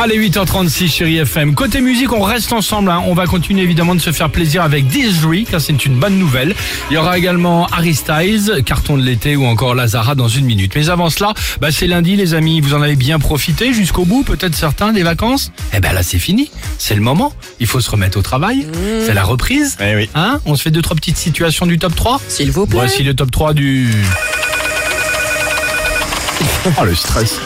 [0.00, 1.56] Allez, 8h36, chérie FM.
[1.56, 2.88] Côté musique, on reste ensemble.
[2.90, 3.02] hein.
[3.06, 6.54] On va continuer évidemment de se faire plaisir avec Disney, car c'est une bonne nouvelle.
[6.88, 10.72] Il y aura également Harry Styles, Carton de l'été ou encore Lazara dans une minute.
[10.76, 12.60] Mais avant cela, bah, c'est lundi, les amis.
[12.60, 15.50] Vous en avez bien profité jusqu'au bout, peut-être certains des vacances?
[15.74, 16.48] Eh ben là, c'est fini.
[16.78, 17.32] C'est le moment.
[17.58, 18.68] Il faut se remettre au travail.
[19.04, 19.76] C'est la reprise.
[19.80, 20.08] Eh oui.
[20.14, 20.38] Hein?
[20.46, 22.20] On se fait deux, trois petites situations du top 3.
[22.28, 22.78] S'il vous plaît.
[22.78, 23.90] Voici le top 3 du...
[26.80, 27.40] Oh, le stress.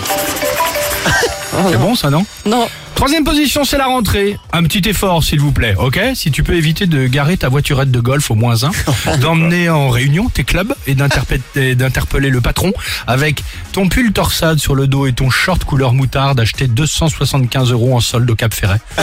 [1.70, 2.24] C'est bon ça, non?
[2.46, 2.66] Non.
[3.02, 4.38] Troisième position, c'est la rentrée.
[4.52, 5.98] Un petit effort, s'il vous plaît, ok?
[6.14, 8.70] Si tu peux éviter de garer ta voiturette de golf au moins un,
[9.16, 12.72] d'emmener en réunion tes clubs et d'interpeller le patron
[13.08, 13.42] avec
[13.72, 17.98] ton pull torsade sur le dos et ton short couleur moutarde acheté 275 euros en
[17.98, 18.78] solde au Cap Ferret.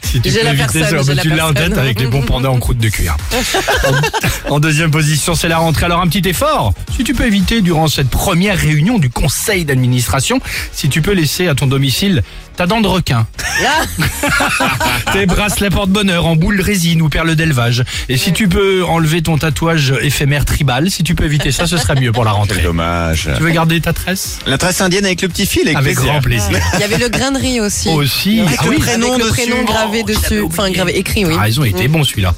[0.00, 1.78] si tu J'ai peux la éviter personne, ça, j'ai bah, la tu l'as en tête
[1.78, 3.16] avec les bons pandas en croûte de cuir.
[4.48, 5.86] En, en deuxième position, c'est la rentrée.
[5.86, 10.40] Alors un petit effort, si tu peux éviter durant cette première réunion du conseil d'administration,
[10.70, 12.19] si tu peux laisser à ton domicile
[12.56, 13.26] ta dent de requin,
[15.12, 17.84] tes bracelets porte-bonheur en boule résine ou perle d'élevage.
[18.08, 21.76] Et si tu peux enlever ton tatouage éphémère tribal, si tu peux éviter ça, ce
[21.78, 22.62] serait mieux pour la rentrée.
[22.62, 23.28] Dommage.
[23.36, 24.38] Tu veux garder ta tresse?
[24.46, 26.12] La tresse indienne avec le petit fil, avec, Avec plaisir.
[26.12, 26.60] grand plaisir.
[26.74, 27.88] Il y avait le grain de riz aussi.
[27.88, 28.40] Aussi.
[28.40, 28.78] Avec Ah le oui.
[28.78, 29.40] prénom Avec le dessus.
[29.50, 30.40] prénom gravé Oh, dessus.
[30.42, 31.34] Enfin, gravé, écrit, oui.
[31.38, 32.34] Ah, ils ont été bons celui-là.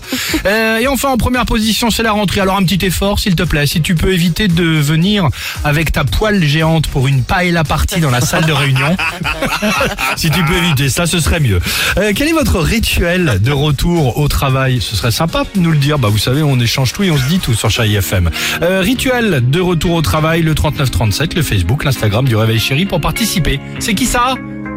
[0.46, 2.40] Euh, et enfin en première position c'est la rentrée.
[2.40, 3.66] Alors un petit effort s'il te plaît.
[3.66, 5.28] Si tu peux éviter de venir
[5.64, 8.96] avec ta poêle géante pour une paella partie dans la salle de réunion.
[10.16, 11.60] si tu peux éviter ça ce serait mieux.
[11.98, 14.80] Euh, quel est votre rituel de retour au travail?
[14.80, 15.98] Ce serait sympa de nous le dire.
[15.98, 18.30] Bah vous savez on échange tout et on se dit tout sur Chai FM.
[18.62, 23.00] Euh, rituel de retour au travail le 3937, le Facebook, l'Instagram du Réveil Chéri pour
[23.00, 23.60] participer.
[23.78, 24.34] C'est qui ça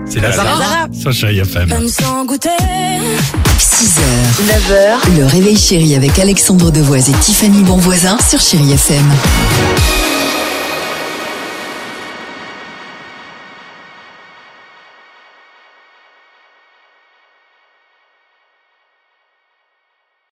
[0.07, 0.87] C'est la Zara Zara.
[0.93, 1.69] sur Chai FM.
[1.89, 2.49] Sans goûter.
[3.59, 3.99] 6h,
[4.47, 9.03] 9h, le réveil chéri avec Alexandre Devoise et Tiffany Bonvoisin sur Chéri FM.